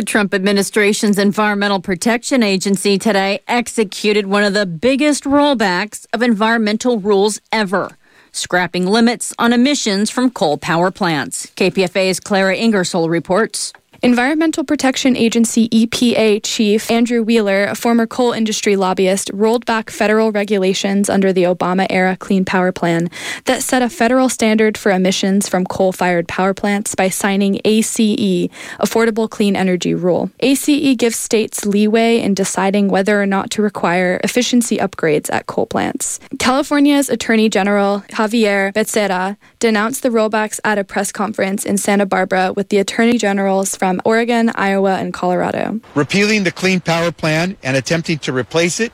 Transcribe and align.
The 0.00 0.06
Trump 0.06 0.32
administration's 0.32 1.18
Environmental 1.18 1.78
Protection 1.78 2.42
Agency 2.42 2.96
today 2.96 3.40
executed 3.46 4.24
one 4.24 4.44
of 4.44 4.54
the 4.54 4.64
biggest 4.64 5.24
rollbacks 5.24 6.06
of 6.14 6.22
environmental 6.22 6.98
rules 6.98 7.38
ever, 7.52 7.98
scrapping 8.32 8.86
limits 8.86 9.34
on 9.38 9.52
emissions 9.52 10.08
from 10.08 10.30
coal 10.30 10.56
power 10.56 10.90
plants. 10.90 11.48
KPFA's 11.54 12.18
Clara 12.18 12.56
Ingersoll 12.56 13.10
reports. 13.10 13.74
Environmental 14.02 14.64
Protection 14.64 15.14
Agency 15.14 15.68
EPA 15.68 16.40
Chief 16.42 16.90
Andrew 16.90 17.22
Wheeler, 17.22 17.64
a 17.64 17.74
former 17.74 18.06
coal 18.06 18.32
industry 18.32 18.74
lobbyist, 18.74 19.30
rolled 19.34 19.66
back 19.66 19.90
federal 19.90 20.32
regulations 20.32 21.10
under 21.10 21.34
the 21.34 21.42
Obama 21.42 21.86
era 21.90 22.16
Clean 22.16 22.42
Power 22.42 22.72
Plan 22.72 23.10
that 23.44 23.62
set 23.62 23.82
a 23.82 23.90
federal 23.90 24.30
standard 24.30 24.78
for 24.78 24.90
emissions 24.90 25.50
from 25.50 25.66
coal 25.66 25.92
fired 25.92 26.26
power 26.28 26.54
plants 26.54 26.94
by 26.94 27.10
signing 27.10 27.60
ACE, 27.66 28.48
Affordable 28.80 29.28
Clean 29.28 29.54
Energy 29.54 29.92
Rule. 29.92 30.30
ACE 30.40 30.96
gives 30.96 31.16
states 31.16 31.66
leeway 31.66 32.20
in 32.20 32.32
deciding 32.32 32.88
whether 32.88 33.20
or 33.20 33.26
not 33.26 33.50
to 33.50 33.60
require 33.60 34.18
efficiency 34.24 34.78
upgrades 34.78 35.30
at 35.30 35.44
coal 35.44 35.66
plants. 35.66 36.18
California's 36.38 37.10
Attorney 37.10 37.50
General 37.50 38.02
Xavier 38.16 38.72
Becerra 38.72 39.36
denounced 39.58 40.02
the 40.02 40.08
rollbacks 40.08 40.58
at 40.64 40.78
a 40.78 40.84
press 40.84 41.12
conference 41.12 41.66
in 41.66 41.76
Santa 41.76 42.06
Barbara 42.06 42.54
with 42.56 42.70
the 42.70 42.78
attorney 42.78 43.18
generals 43.18 43.76
from 43.76 43.89
from 43.90 44.00
Oregon, 44.04 44.52
Iowa, 44.54 44.98
and 44.98 45.12
Colorado. 45.12 45.80
Repealing 45.96 46.44
the 46.44 46.52
Clean 46.52 46.78
Power 46.78 47.10
Plan 47.10 47.56
and 47.60 47.76
attempting 47.76 48.20
to 48.20 48.32
replace 48.32 48.78
it 48.78 48.92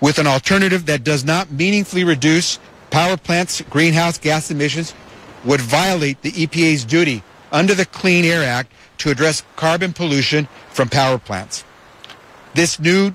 with 0.00 0.18
an 0.18 0.26
alternative 0.26 0.86
that 0.86 1.04
does 1.04 1.24
not 1.24 1.52
meaningfully 1.52 2.02
reduce 2.02 2.58
power 2.90 3.16
plants' 3.16 3.60
greenhouse 3.70 4.18
gas 4.18 4.50
emissions 4.50 4.92
would 5.44 5.60
violate 5.60 6.20
the 6.22 6.32
EPA's 6.32 6.84
duty 6.84 7.22
under 7.52 7.76
the 7.76 7.86
Clean 7.86 8.24
Air 8.24 8.42
Act 8.42 8.72
to 8.98 9.10
address 9.10 9.44
carbon 9.54 9.92
pollution 9.92 10.48
from 10.70 10.88
power 10.88 11.16
plants. 11.16 11.62
This 12.54 12.80
new 12.80 13.14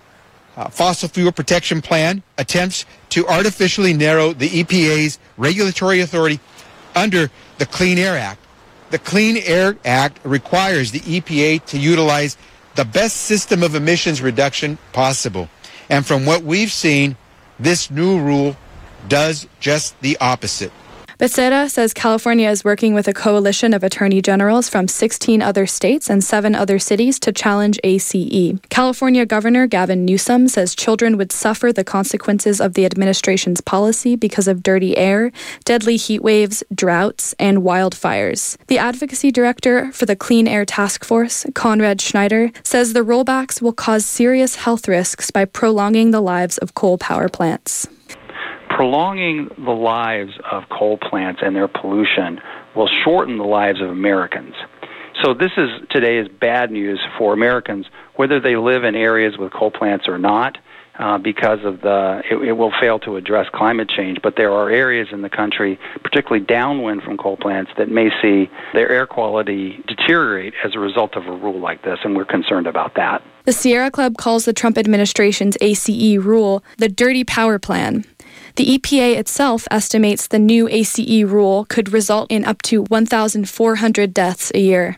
uh, 0.56 0.70
fossil 0.70 1.10
fuel 1.10 1.34
protection 1.34 1.82
plan 1.82 2.24
attempts 2.38 2.86
to 3.10 3.28
artificially 3.28 3.92
narrow 3.92 4.32
the 4.32 4.64
EPA's 4.64 5.20
regulatory 5.36 6.00
authority 6.00 6.40
under 6.96 7.30
the 7.58 7.66
Clean 7.66 7.98
Air 7.98 8.18
Act 8.18 8.40
the 8.90 9.00
Clean 9.00 9.38
Air 9.38 9.78
Act 9.86 10.20
requires 10.24 10.92
the 10.92 11.00
EPA 11.00 11.66
to 11.66 11.78
utilize 11.78 12.38
the 12.76 12.86
best 12.86 13.18
system 13.18 13.64
of 13.64 13.76
emissions 13.76 14.22
reduction 14.22 14.78
possible. 14.94 15.50
And 15.90 16.06
from 16.06 16.26
what 16.26 16.44
we've 16.44 16.72
seen, 16.72 17.18
this 17.60 17.90
new 17.90 18.20
rule 18.20 18.56
does 19.08 19.48
just 19.60 20.00
the 20.02 20.18
opposite. 20.20 20.72
Becerra 21.20 21.68
says 21.68 21.96
California 21.96 22.48
is 22.48 22.64
working 22.64 22.94
with 22.94 23.08
a 23.08 23.14
coalition 23.14 23.74
of 23.74 23.84
attorney 23.84 24.22
generals 24.22 24.70
from 24.70 24.88
16 24.88 25.42
other 25.42 25.66
states 25.66 26.12
and 26.12 26.24
seven 26.24 26.54
other 26.54 26.78
cities 26.78 27.20
to 27.22 27.32
challenge 27.32 27.80
ACE. 27.84 28.60
California 28.70 29.26
Governor 29.26 29.66
Gavin 29.66 30.06
Newsom 30.06 30.48
says 30.48 30.76
children 30.76 31.18
would 31.18 31.32
suffer 31.32 31.74
the 31.74 31.84
consequences 31.84 32.62
of 32.62 32.76
the 32.76 32.86
administration's 32.86 33.62
policy 33.62 34.16
because 34.16 34.48
of 34.48 34.62
dirty 34.62 34.96
air, 34.96 35.32
deadly 35.66 35.98
heat 35.98 36.22
waves, 36.22 36.64
droughts, 36.72 37.34
and 37.40 37.64
wildfires. 37.64 38.56
The 38.68 38.78
advocacy 38.78 39.32
director 39.32 39.92
for 39.94 40.06
the 40.06 40.16
Clean 40.16 40.48
Air 40.48 40.66
Task 40.66 41.04
Force, 41.04 41.48
Conrad 41.56 42.00
Schneider, 42.00 42.52
says 42.62 42.94
the 42.94 43.00
rollbacks 43.00 43.60
will 43.60 43.74
cause 43.74 44.06
serious 44.06 44.54
health 44.54 44.88
risks 44.88 45.32
by 45.32 45.46
prolonging 45.46 46.12
the 46.12 46.22
lives 46.22 46.60
of 46.60 46.76
coal 46.76 47.00
power 47.00 47.28
plants 47.28 47.88
prolonging 48.78 49.50
the 49.58 49.72
lives 49.72 50.34
of 50.52 50.70
coal 50.70 51.00
plants 51.00 51.42
and 51.44 51.56
their 51.56 51.68
pollution 51.68 52.40
will 52.76 52.88
shorten 53.04 53.40
the 53.40 53.44
lives 53.44 53.82
of 53.82 53.90
Americans. 53.90 54.54
So 55.24 55.34
this 55.34 55.50
is 55.58 55.70
today 55.90 56.20
is 56.20 56.28
bad 56.28 56.70
news 56.70 57.00
for 57.18 57.34
Americans, 57.34 57.88
whether 58.18 58.40
they 58.40 58.56
live 58.56 58.84
in 58.84 58.94
areas 58.94 59.36
with 59.36 59.52
coal 59.52 59.72
plants 59.72 60.08
or 60.08 60.20
not. 60.20 60.60
Uh, 61.00 61.16
because 61.20 61.60
of 61.64 61.82
the, 61.82 62.24
it, 62.32 62.38
it, 62.38 62.54
will 62.54 62.74
fail 62.82 62.98
to 62.98 63.18
address 63.18 63.46
climate 63.54 63.88
change. 63.88 64.18
But 64.24 64.36
there 64.36 64.52
are 64.52 64.72
areas 64.72 65.10
in 65.12 65.22
the 65.22 65.30
country, 65.30 65.80
particularly 66.02 66.44
downwind 66.44 67.04
from 67.04 67.18
coal 67.18 67.38
plants, 67.38 67.70
that 67.78 67.88
may 67.88 68.10
see 68.20 68.50
their 68.74 68.90
air 68.92 69.06
quality 69.06 69.84
deteriorate 69.88 70.56
as 70.66 70.74
a 70.74 70.80
result 70.80 71.16
of 71.16 71.28
a 71.28 71.32
rule 71.32 71.60
like 71.60 71.84
this, 71.84 72.00
and 72.04 72.16
we're 72.16 72.26
concerned 72.26 72.66
about 72.66 72.96
that. 72.96 73.22
The 73.44 73.54
Sierra 73.54 73.92
Club 73.92 74.18
calls 74.18 74.46
the 74.46 74.54
Trump 74.54 74.76
administration's 74.76 75.56
ACE 75.62 76.18
rule 76.18 76.64
the 76.80 76.90
dirty 76.90 77.24
power 77.24 77.60
plan. 77.60 78.04
The 78.58 78.80
EPA 78.80 79.18
itself 79.18 79.68
estimates 79.70 80.26
the 80.26 80.40
new 80.40 80.68
ACE 80.68 80.98
rule 81.24 81.66
could 81.66 81.94
result 81.94 82.32
in 82.32 82.44
up 82.44 82.64
to 82.64 82.82
1,400 82.86 84.14
deaths 84.16 84.52
a 84.56 84.60
year. 84.60 84.98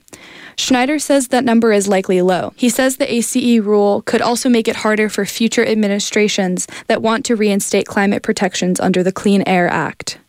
Schneider 0.55 0.97
says 0.97 1.27
that 1.27 1.43
number 1.43 1.73
is 1.73 1.85
likely 1.89 2.21
low. 2.21 2.53
He 2.55 2.69
says 2.69 2.95
the 2.95 3.13
ACE 3.13 3.35
rule 3.59 4.01
could 4.03 4.21
also 4.21 4.47
make 4.47 4.69
it 4.69 4.77
harder 4.77 5.09
for 5.09 5.25
future 5.25 5.65
administrations 5.65 6.67
that 6.87 7.01
want 7.01 7.25
to 7.25 7.35
reinstate 7.35 7.85
climate 7.85 8.23
protections 8.23 8.79
under 8.79 9.03
the 9.03 9.11
Clean 9.11 9.43
Air 9.45 9.67
Act. 9.67 10.19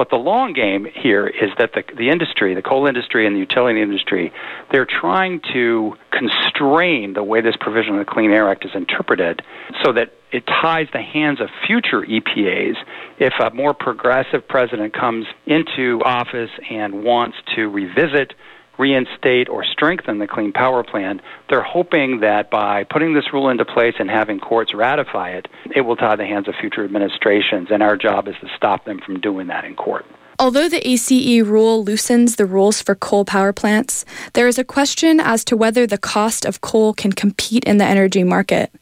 But 0.00 0.08
the 0.08 0.16
long 0.16 0.54
game 0.54 0.86
here 0.86 1.26
is 1.26 1.50
that 1.58 1.74
the, 1.74 1.82
the 1.94 2.08
industry, 2.08 2.54
the 2.54 2.62
coal 2.62 2.86
industry 2.86 3.26
and 3.26 3.36
the 3.36 3.40
utility 3.40 3.82
industry, 3.82 4.32
they're 4.72 4.86
trying 4.86 5.42
to 5.52 5.92
constrain 6.10 7.12
the 7.12 7.22
way 7.22 7.42
this 7.42 7.54
provision 7.60 7.98
of 7.98 8.06
the 8.06 8.10
Clean 8.10 8.30
Air 8.30 8.48
Act 8.48 8.64
is 8.64 8.70
interpreted 8.74 9.42
so 9.84 9.92
that 9.92 10.14
it 10.32 10.46
ties 10.46 10.86
the 10.94 11.02
hands 11.02 11.38
of 11.42 11.50
future 11.66 12.00
EPAs 12.00 12.76
if 13.18 13.34
a 13.40 13.54
more 13.54 13.74
progressive 13.74 14.48
president 14.48 14.94
comes 14.94 15.26
into 15.44 16.00
office 16.02 16.50
and 16.70 17.04
wants 17.04 17.36
to 17.56 17.68
revisit 17.68 18.32
reinstate 18.80 19.48
or 19.48 19.62
strengthen 19.62 20.18
the 20.18 20.26
Clean 20.26 20.52
Power 20.52 20.82
Plan, 20.82 21.20
they're 21.48 21.62
hoping 21.62 22.20
that 22.20 22.50
by 22.50 22.84
putting 22.84 23.14
this 23.14 23.32
rule 23.32 23.50
into 23.50 23.64
place 23.64 23.94
and 23.98 24.10
having 24.10 24.40
courts 24.40 24.74
ratify 24.74 25.30
it, 25.30 25.46
it 25.76 25.82
will 25.82 25.96
tie 25.96 26.16
the 26.16 26.26
hands 26.26 26.48
of 26.48 26.54
future 26.60 26.84
administrations. 26.84 27.68
And 27.70 27.82
our 27.82 27.96
job 27.96 28.26
is 28.26 28.34
to 28.40 28.48
stop 28.56 28.86
them 28.86 29.00
from 29.04 29.20
doing 29.20 29.48
that 29.48 29.64
in 29.64 29.76
court. 29.76 30.06
Although 30.40 30.70
the 30.70 30.88
ACE 30.88 31.42
rule 31.42 31.84
loosens 31.84 32.36
the 32.36 32.46
rules 32.46 32.80
for 32.80 32.94
coal 32.94 33.26
power 33.26 33.52
plants, 33.52 34.06
there 34.32 34.48
is 34.48 34.56
a 34.58 34.64
question 34.64 35.20
as 35.20 35.44
to 35.44 35.54
whether 35.54 35.86
the 35.86 35.98
cost 35.98 36.46
of 36.46 36.62
coal 36.62 36.94
can 36.94 37.12
compete 37.12 37.62
in 37.64 37.76
the 37.76 37.84
energy 37.84 38.24
market. 38.24 38.72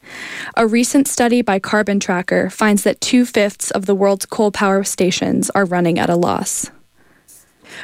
A 0.55 0.65
recent 0.65 1.05
study 1.05 1.41
by 1.41 1.59
Carbon 1.59 1.99
Tracker 1.99 2.49
finds 2.49 2.83
that 2.83 3.01
two 3.01 3.25
fifths 3.25 3.71
of 3.71 3.87
the 3.87 3.95
world's 3.95 4.25
coal 4.25 4.51
power 4.51 4.85
stations 4.85 5.49
are 5.49 5.65
running 5.65 5.99
at 5.99 6.09
a 6.09 6.15
loss. 6.15 6.71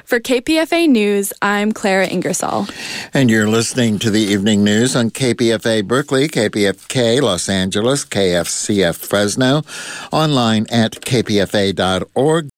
For 0.04 0.20
KPFA 0.20 0.88
News, 0.88 1.34
I'm 1.42 1.72
Clara 1.72 2.08
Ingersoll. 2.08 2.68
And 3.14 3.30
you're 3.30 3.48
listening 3.48 4.00
to 4.00 4.10
the 4.10 4.22
evening 4.22 4.64
news 4.64 4.96
on 4.96 5.12
KPFA 5.12 5.86
Berkeley, 5.88 6.28
KPFK 6.28 7.22
Los 7.22 7.50
Angeles, 7.50 8.06
KFCF 8.06 8.96
Fresno, 8.96 9.64
online 10.12 10.66
at 10.70 10.94
kpfa.org. 11.02 12.50